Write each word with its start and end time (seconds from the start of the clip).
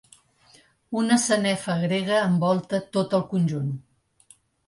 Una 1.01 1.17
sanefa 1.25 1.75
grega 1.83 2.23
envolta 2.29 2.81
tot 2.97 3.15
el 3.21 3.23
conjunt. 3.35 3.71